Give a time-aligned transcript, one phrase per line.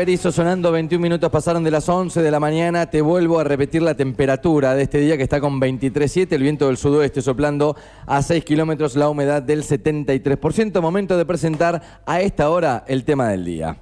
[0.00, 2.88] Berizo sonando 21 minutos pasaron de las 11 de la mañana.
[2.88, 6.68] Te vuelvo a repetir la temperatura de este día que está con 23.7, el viento
[6.68, 7.76] del sudoeste soplando
[8.06, 10.80] a 6 kilómetros, la humedad del 73%.
[10.80, 13.76] Momento de presentar a esta hora el tema del día.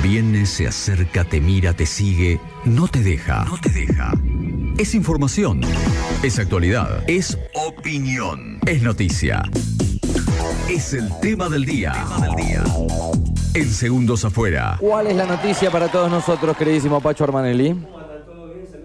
[0.00, 3.46] Viene, se acerca, te mira, te sigue, no te deja.
[3.46, 4.12] No te deja.
[4.78, 5.60] Es información.
[6.22, 7.02] Es actualidad.
[7.08, 8.60] Es opinión.
[8.64, 9.42] Es noticia.
[10.68, 11.92] Es el tema del día.
[11.92, 12.64] Tema del día.
[13.54, 14.76] En segundos afuera.
[14.80, 17.76] ¿Cuál es la noticia para todos nosotros, queridísimo Pacho Armanelli?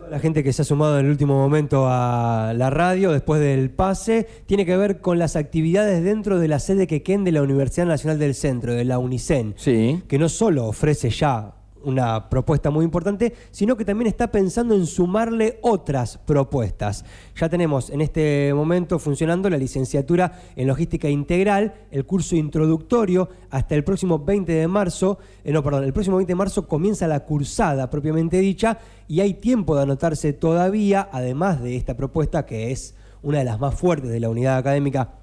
[0.09, 3.69] La gente que se ha sumado en el último momento a la radio después del
[3.71, 7.85] pase tiene que ver con las actividades dentro de la sede que de la Universidad
[7.87, 10.03] Nacional del Centro, de la UNICEN, Sí.
[10.09, 11.53] que no solo ofrece ya
[11.83, 17.05] una propuesta muy importante, sino que también está pensando en sumarle otras propuestas.
[17.35, 23.75] Ya tenemos en este momento funcionando la licenciatura en logística integral, el curso introductorio hasta
[23.75, 27.21] el próximo 20 de marzo, eh, no, perdón, el próximo 20 de marzo comienza la
[27.21, 28.77] cursada propiamente dicha
[29.07, 33.59] y hay tiempo de anotarse todavía, además de esta propuesta que es una de las
[33.59, 35.20] más fuertes de la unidad académica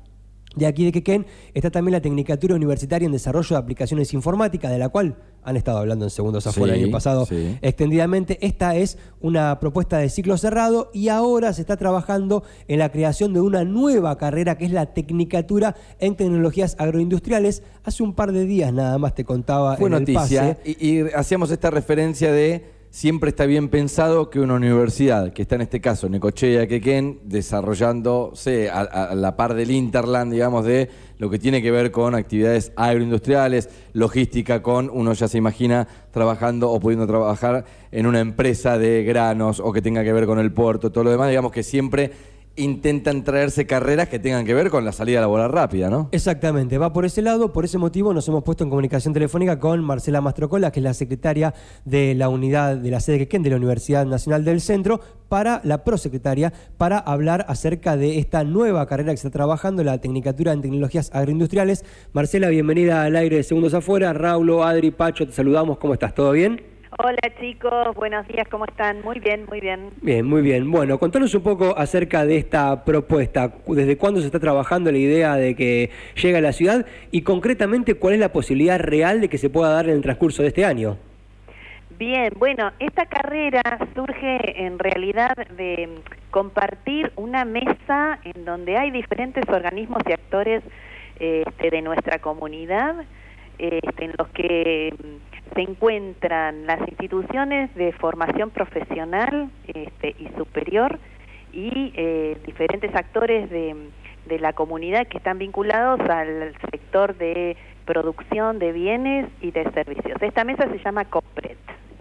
[0.58, 4.78] de aquí de Quequén está también la Tecnicatura Universitaria en Desarrollo de Aplicaciones Informáticas, de
[4.78, 7.56] la cual han estado hablando en segundos afuera Sí, el año pasado sí.
[7.62, 8.38] extendidamente.
[8.46, 13.32] Esta es una propuesta de ciclo cerrado y ahora se está trabajando en la creación
[13.32, 17.62] de una nueva carrera que es la Tecnicatura en Tecnologías Agroindustriales.
[17.84, 20.76] Hace un par de días nada más te contaba Fue en el noticia pase.
[20.78, 25.55] y, y hacíamos esta referencia de siempre está bien pensado que una universidad, que está
[25.56, 31.31] en este caso Necochea, Quequén, desarrollándose a, a la par del Interland, digamos, de lo
[31.31, 36.81] que tiene que ver con actividades agroindustriales, logística, con uno ya se imagina trabajando o
[36.81, 40.91] pudiendo trabajar en una empresa de granos o que tenga que ver con el puerto,
[40.91, 44.92] todo lo demás, digamos que siempre intentan traerse carreras que tengan que ver con la
[44.92, 46.08] salida laboral rápida, ¿no?
[46.12, 49.82] Exactamente, va por ese lado, por ese motivo nos hemos puesto en comunicación telefónica con
[49.82, 51.54] Marcela Mastrocola, que es la secretaria
[51.84, 55.84] de la unidad de la sede Quequén de la Universidad Nacional del Centro, para la
[55.84, 61.10] prosecretaria, para hablar acerca de esta nueva carrera que está trabajando, la Tecnicatura en Tecnologías
[61.12, 61.84] Agroindustriales.
[62.12, 64.12] Marcela, bienvenida al aire de Segundos Afuera.
[64.12, 65.78] Raulo, Adri, Pacho, te saludamos.
[65.78, 66.14] ¿Cómo estás?
[66.14, 66.78] ¿Todo bien?
[66.97, 69.03] Hola chicos, buenos días, ¿cómo están?
[69.03, 69.91] Muy bien, muy bien.
[70.00, 70.71] Bien, muy bien.
[70.71, 73.53] Bueno, contanos un poco acerca de esta propuesta.
[73.66, 76.87] ¿Desde cuándo se está trabajando la idea de que llegue a la ciudad?
[77.10, 80.41] Y concretamente, ¿cuál es la posibilidad real de que se pueda dar en el transcurso
[80.41, 80.97] de este año?
[81.98, 83.62] Bien, bueno, esta carrera
[83.94, 85.91] surge en realidad de
[86.31, 90.62] compartir una mesa en donde hay diferentes organismos y actores
[91.21, 93.04] este, de nuestra comunidad,
[93.58, 100.98] este, en los que mm, se encuentran las instituciones de formación profesional este, y superior
[101.52, 103.74] y eh, diferentes actores de,
[104.26, 110.20] de la comunidad que están vinculados al sector de producción de bienes y de servicios.
[110.20, 111.56] Esta mesa se llama COPRET,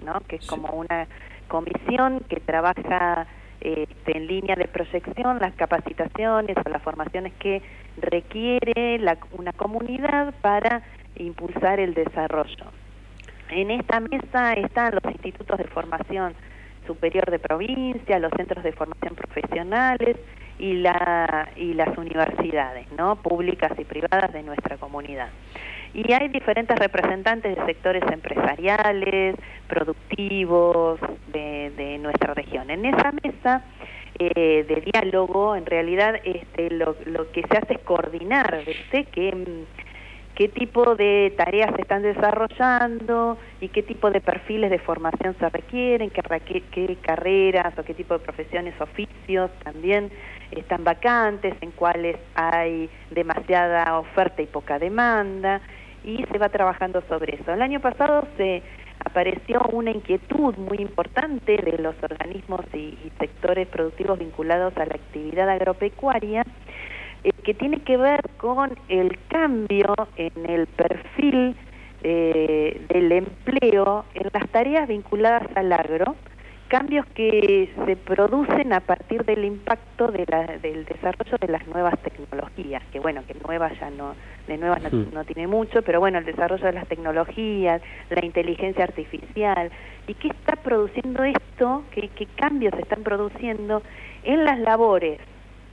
[0.05, 0.19] ¿no?
[0.27, 1.07] que es como una
[1.47, 3.25] comisión que trabaja
[3.61, 7.61] este, en línea de proyección las capacitaciones o las formaciones que
[8.01, 10.83] requiere la- una comunidad para
[11.19, 12.65] impulsar el desarrollo.
[13.49, 16.33] En esta mesa están los institutos de formación
[16.85, 20.17] superior de provincia, los centros de formación profesionales
[20.59, 23.17] y, la, y las universidades, ¿no?
[23.17, 25.29] públicas y privadas de nuestra comunidad.
[25.93, 29.35] Y hay diferentes representantes de sectores empresariales,
[29.67, 32.69] productivos de, nuestra región.
[32.69, 33.63] En esa mesa
[34.19, 39.05] eh, de diálogo, en realidad este, lo, lo que se hace es coordinar, ¿viste?
[39.05, 39.76] Que, mm,
[40.37, 45.49] qué tipo de tareas se están desarrollando y qué tipo de perfiles de formación se
[45.49, 50.11] requieren, qué, carreras o qué tipo de profesiones, oficios también
[50.51, 55.59] están vacantes, en cuáles hay demasiada oferta y poca demanda,
[56.03, 57.51] y se va trabajando sobre eso.
[57.51, 58.61] El año pasado se
[59.03, 64.93] apareció una inquietud muy importante de los organismos y, y sectores productivos vinculados a la
[64.93, 66.43] actividad agropecuaria,
[67.23, 71.55] eh, que tiene que ver con el cambio en el perfil
[72.03, 76.15] eh, del empleo en las tareas vinculadas al agro,
[76.67, 81.97] cambios que se producen a partir del impacto de la- del desarrollo de las nuevas
[82.01, 84.15] tecnologías, que bueno, que nuevas ya no,
[84.47, 84.81] de nuevas
[85.13, 89.71] no, tiene mucho, pero bueno, el desarrollo de las tecnologías, la inteligencia artificial,
[90.07, 93.81] y qué está produciendo esto, qué, qué cambios se están produciendo
[94.23, 95.19] en las labores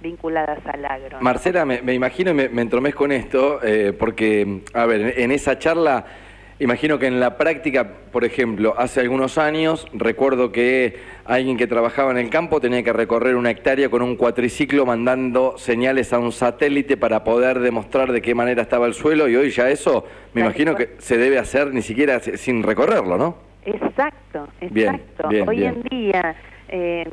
[0.05, 1.19] vinculadas al agro.
[1.19, 1.21] ¿no?
[1.21, 5.25] Marcela, me, me imagino y me, me entromezco con esto, eh, porque, a ver, en,
[5.25, 6.07] en esa charla
[6.61, 12.13] Imagino que en la práctica, por ejemplo, hace algunos años, recuerdo que alguien que trabajaba
[12.13, 16.31] en el campo tenía que recorrer una hectárea con un cuatriciclo mandando señales a un
[16.31, 20.43] satélite para poder demostrar de qué manera estaba el suelo y hoy ya eso, me
[20.43, 23.37] imagino que se debe hacer ni siquiera sin recorrerlo, ¿no?
[23.65, 25.29] Exacto, exacto.
[25.49, 26.37] hoy en día...
[26.69, 27.05] Eh,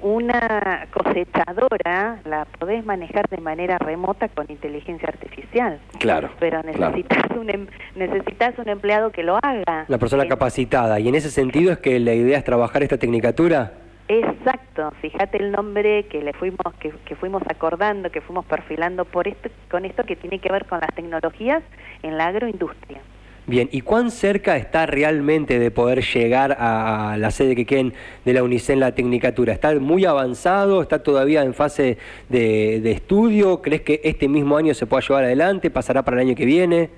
[0.00, 5.78] una cosechadora la podés manejar de manera remota con inteligencia artificial.
[5.98, 6.30] Claro.
[6.38, 9.84] Pero necesitas, Un, em, necesitas un empleado que lo haga.
[9.88, 11.00] La persona capacitada.
[11.00, 13.72] Y en ese sentido es que la idea es trabajar esta tecnicatura.
[14.06, 19.26] Exacto, fíjate el nombre que le fuimos que, que, fuimos acordando, que fuimos perfilando por
[19.26, 21.62] esto con esto que tiene que ver con las tecnologías
[22.02, 23.00] en la agroindustria.
[23.46, 27.92] Bien, ¿y cuán cerca está realmente de poder llegar a la sede que queden
[28.24, 29.52] de la UNICEN la Tecnicatura?
[29.52, 30.80] ¿Está muy avanzado?
[30.80, 31.98] ¿Está todavía en fase
[32.30, 33.60] de, estudio?
[33.60, 35.70] ¿Crees que este mismo año se pueda llevar adelante?
[35.70, 36.88] ¿Pasará para el año que viene?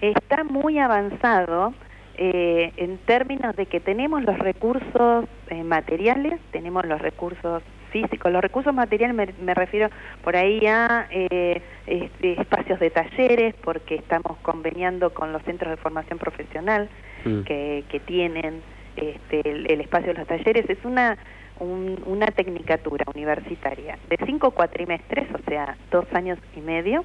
[0.00, 1.74] Está muy avanzado
[2.16, 7.64] eh, en términos de que tenemos los recursos eh, materiales, tenemos los recursos
[8.02, 8.30] físicos.
[8.30, 9.88] Los recursos materiales me, refiero
[10.22, 15.76] por ahí a eh, este, espacios de talleres, porque estamos conveniando con los centros de
[15.76, 16.88] formación profesional
[17.24, 17.42] mm.
[17.42, 18.62] que, que, tienen
[18.96, 20.68] este, el, espacio de los talleres.
[20.68, 21.16] Es una,
[21.60, 27.04] una tecnicatura universitaria de cinco cuatrimestres, o sea, dos años y medio,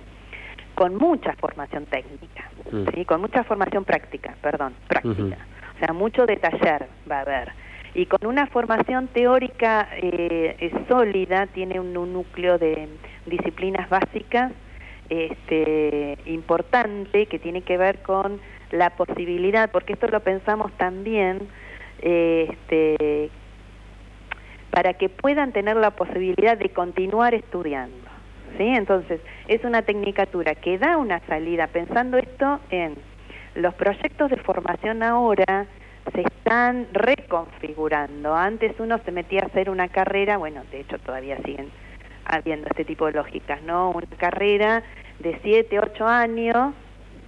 [0.76, 2.86] con mucha formación técnica, mm.
[2.94, 3.06] ¿sí?
[3.06, 5.38] con mucha formación práctica, perdón, práctica.
[5.76, 7.52] O sea, mucho de taller va a haber
[7.94, 12.88] y con una formación teórica eh, sólida, tiene un, núcleo de
[13.26, 14.54] disciplinas básicas
[15.10, 18.40] este, importante que tiene que ver con
[18.72, 21.50] la posibilidad, porque esto lo pensamos también,
[22.02, 23.30] este,
[24.70, 28.08] para que puedan tener la posibilidad de continuar estudiando.
[28.58, 28.64] ¿sí?
[28.64, 32.96] Entonces, es una tecnicatura que da una salida, pensando esto en
[33.56, 35.68] los proyectos de formación ahora,
[36.14, 38.36] se están reconfigurando.
[38.36, 41.70] Antes uno se metía a hacer una carrera, bueno, de hecho todavía siguen
[42.26, 43.92] habiendo este tipo de lógicas, ¿no?
[43.92, 44.84] Una carrera
[45.20, 46.74] de 7, 8 años,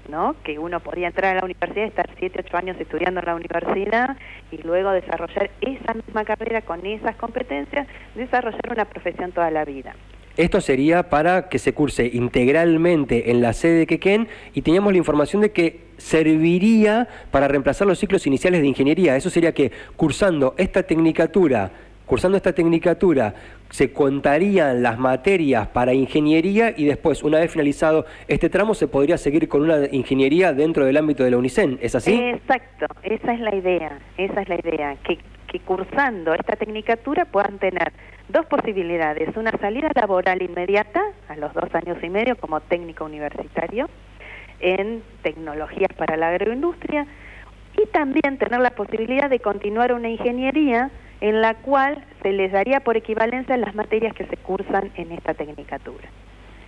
[0.10, 0.36] ¿no?
[0.44, 4.18] Que uno podía entrar a la universidad, estar 7, 8 años estudiando en la universidad
[4.52, 9.96] y luego desarrollar esa misma carrera con esas competencias, desarrollar una profesión toda la vida.
[10.36, 14.98] Esto sería para que se curse integralmente en la sede de Quequén y teníamos la
[14.98, 19.16] información de que serviría para reemplazar los ciclos iniciales de ingeniería.
[19.16, 21.70] Eso sería que cursando esta tecnicatura,
[22.08, 23.36] cursando esta tecnicatura,
[23.70, 29.20] se contarían las materias para ingeniería y después, una vez finalizado este tramo, se podría
[29.20, 31.78] seguir con una ingeniería dentro del ámbito de la UNICEN.
[31.80, 32.14] ¿Es así?
[32.16, 37.60] Exacto, esa es la idea, esa es la idea, que, que cursando esta tecnicatura puedan
[37.60, 37.94] tener
[38.34, 43.88] dos posibilidades, una salida laboral inmediata a los dos años y medio como técnico universitario
[44.60, 47.06] en tecnologías para la agroindustria
[47.78, 50.90] y también tener la posibilidad de continuar una ingeniería
[51.22, 55.36] en la cual se les daría por equivalencia las materias que se cursan en esta
[55.36, 56.10] tecnicatura.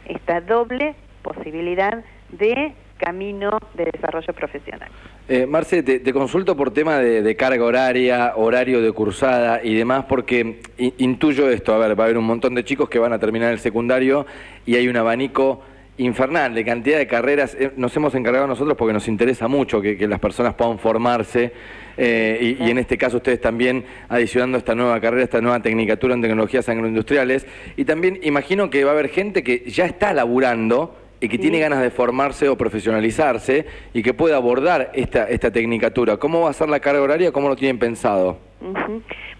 [0.06, 4.89] Esta doble posibilidad de camino de desarrollo profesional.
[5.27, 10.62] Eh, Marce, te, consulto por tema de, carga horaria, horario de cursada y demás, porque
[10.77, 13.51] intuyo esto, a ver, va a haber un montón de chicos que van a terminar
[13.51, 14.25] el secundario
[14.65, 15.62] y hay un abanico
[15.97, 17.56] infernal de cantidad de carreras.
[17.59, 21.53] Eh, nos hemos encargado nosotros porque nos interesa mucho que, las personas puedan formarse
[21.98, 26.21] eh, y, en este caso ustedes también adicionando esta nueva carrera, esta nueva tecnicatura en
[26.21, 27.48] tecnologías agroindustriales.
[27.77, 31.60] Y también imagino que va a haber gente que ya está laburando y que tiene
[31.60, 36.17] ganas de formarse o profesionalizarse y que puede abordar esta, esta tecnicatura.
[36.17, 37.32] ¿Cómo va a ser la carga horaria?
[37.32, 38.38] ¿Cómo lo tienen pensado?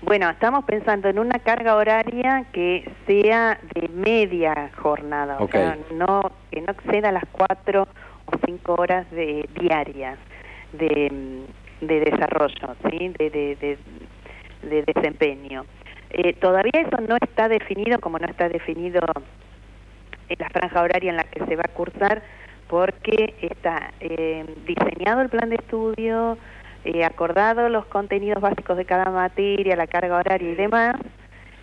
[0.02, 6.32] Bueno, estamos pensando en una carga horaria que sea de media jornada, o sea, no,
[6.52, 7.88] que no exceda las cuatro
[8.26, 10.18] o cinco horas de, diarias
[10.74, 11.44] de,
[11.82, 13.10] de desarrollo, ¿sí?
[13.20, 13.78] de, de,
[14.64, 15.66] de desempeño.
[16.10, 19.02] Eh, todavía eso no está definido, como no está definido
[20.38, 22.22] la franja horaria en la que se va a cursar,
[22.68, 26.38] porque está eh, diseñado el plan de estudio,
[26.84, 30.96] eh, acordado los contenidos básicos de cada materia, la carga horaria y demás,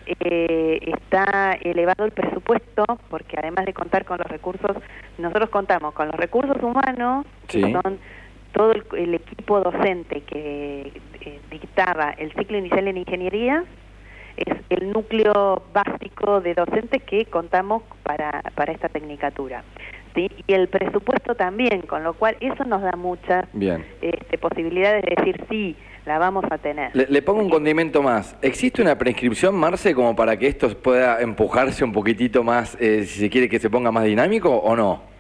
[0.07, 4.77] eh, está elevado el presupuesto, porque además de contar con los recursos,
[5.19, 7.99] nosotros contamos con los recursos humanos, que son
[8.53, 13.65] todo el, equipo docente que eh, dictaba el ciclo inicial en ingeniería,
[14.37, 19.63] es el núcleo básico de docentes que contamos para, para esta tecnicatura
[20.17, 23.47] y el presupuesto también, con lo cual eso nos da muchas
[24.01, 26.91] este, posibilidades de decir sí, la vamos a tener.
[26.95, 28.37] Le, pongo un condimento más.
[28.43, 33.21] ¿Existe una prescripción, Marce, como para que esto pueda empujarse un poquitito más, eh, si
[33.21, 35.12] se quiere que se ponga más dinámico o no?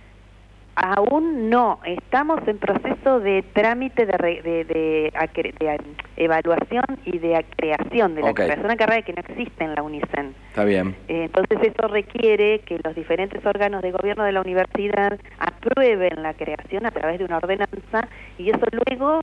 [0.74, 5.80] Aún no, estamos en proceso de trámite de, re- de, de de,
[6.16, 8.36] evaluación y de creación de la Ok.
[8.38, 8.54] carrera.
[8.58, 10.34] Es una carrera que no existe en la UNICEN.
[10.48, 10.96] Está bien.
[11.08, 16.32] Eh, Entonces eso requiere que los diferentes órganos de gobierno de la universidad aprueben la
[16.34, 19.20] creación a través de una ordenanza y eso luego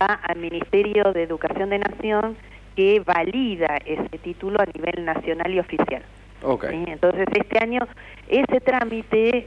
[0.00, 2.36] va al Ministerio de Educación de Nación
[2.76, 6.02] que valida ese título a nivel nacional y oficial.
[6.42, 6.66] Ok.
[6.70, 6.84] ¿sí?
[6.86, 7.80] Entonces este año
[8.28, 9.46] ese trámite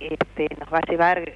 [0.00, 1.32] este, nos va a llevar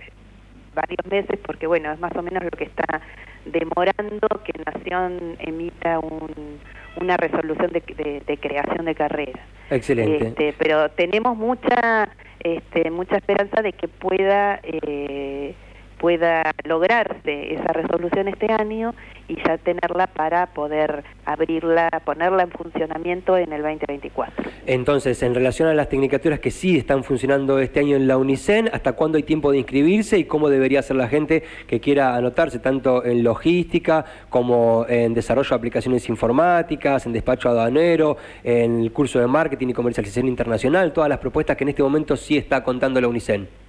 [0.75, 3.00] varios meses porque bueno es más o menos lo que está
[3.45, 6.59] demorando que Nación emita un-
[7.00, 9.40] una resolución de, de- de creación de carrera.
[9.71, 10.28] Excelente.
[10.28, 12.09] Este, pero tenemos mucha
[12.40, 15.55] este, mucha esperanza de que pueda eh,
[15.99, 18.95] pueda lograrse esa resolución este año
[19.28, 24.45] y ya tenerla para poder abrirla, ponerla en funcionamiento en el 2024.
[24.67, 28.71] Entonces, en relación a las tecnicaturas que sí están funcionando este año en la UNICEN,
[28.73, 32.59] ¿hasta cuándo hay tiempo de inscribirse y cómo debería hacer la gente que quiera anotarse
[32.59, 39.19] tanto en logística como en desarrollo de aplicaciones informáticas, en despacho aduanero, en el curso
[39.19, 43.00] de marketing y comercialización internacional, todas las propuestas que en este momento sí está contando
[43.00, 43.67] la UNICEN?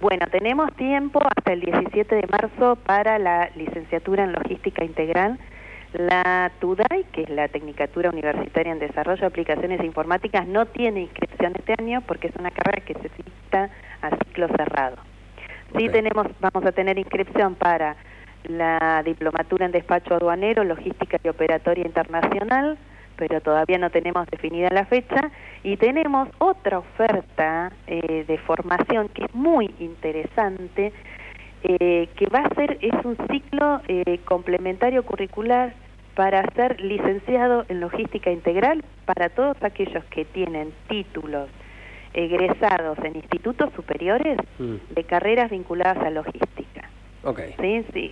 [0.00, 5.38] Bueno, tenemos tiempo hasta el 17 de marzo para la licenciatura en Logística Integral.
[5.92, 11.52] La TUDAI, que es la Tecnicatura Universitaria en Desarrollo de Aplicaciones Informáticas, no tiene inscripción
[11.56, 13.70] este año porque es una carrera que se dicta
[14.02, 14.96] a ciclo cerrado.
[15.78, 17.94] Sí tenemos, vamos a tener inscripción para
[18.48, 22.76] la Diplomatura en Despacho Aduanero, Logística y Operatoria Internacional,
[23.16, 25.30] pero todavía no tenemos definida la fecha
[25.62, 30.92] y tenemos otra oferta eh, de formación que es muy interesante
[31.62, 35.74] eh, que va a ser es un ciclo eh, complementario curricular
[36.14, 41.48] para ser licenciado en logística integral para todos aquellos que tienen títulos
[42.12, 44.76] egresados en institutos superiores Mm.
[44.94, 46.88] de carreras vinculadas a logística.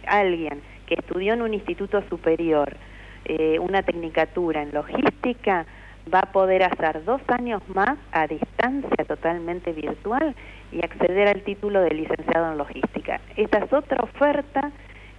[0.07, 2.75] Alguien que estudió en un instituto superior
[3.25, 5.67] eh, una tecnicatura en logística
[6.13, 10.35] va a poder hacer dos años más a distancia totalmente virtual
[10.73, 13.21] y acceder al título de licenciado en logística.
[13.37, 14.73] Esta es otra oferta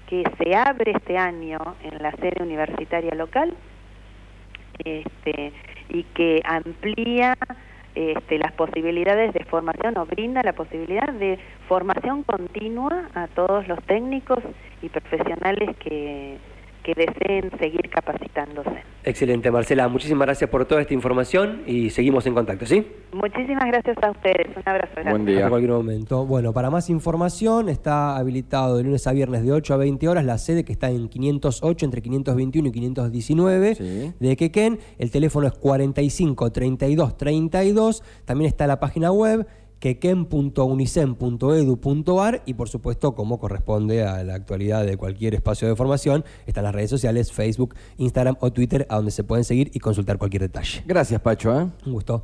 [0.08, 3.56] que se abre este año en la sede universitaria local
[4.84, 5.54] este,
[5.90, 7.38] y que amplía
[7.96, 13.82] este, las posibilidades de formación o brinda la posibilidad de formación continua a todos los
[13.84, 14.40] técnicos
[14.82, 16.38] y profesionales que,
[16.84, 18.84] que deseen seguir capacitándose.
[19.06, 19.88] Excelente, Marcela.
[19.88, 22.86] Muchísimas gracias por toda esta información y seguimos en contacto, ¿sí?
[23.12, 24.48] Muchísimas gracias a ustedes.
[24.56, 25.12] Un abrazo grande.
[25.12, 25.38] Buen día.
[25.40, 26.26] Hasta cualquier momento.
[26.26, 30.24] Bueno, para más información está habilitado de lunes a viernes de 8 a 20 horas
[30.26, 34.14] la sede que está en 508 entre 521 y 519 Sí.
[34.20, 34.80] de Quequén.
[35.00, 38.04] El teléfono es 45 32 32.
[38.26, 39.46] También está la página web
[39.84, 46.64] quequén.unicen.edu.ar y por supuesto, como corresponde a la actualidad de cualquier espacio de formación, están
[46.64, 50.44] las redes sociales, Facebook, Instagram o Twitter, a donde se pueden seguir y consultar cualquier
[50.44, 50.84] detalle.
[50.86, 51.60] Gracias, Pacho.
[51.60, 51.68] ¿eh?
[51.86, 52.24] Un gusto.